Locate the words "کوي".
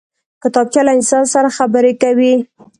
2.01-2.33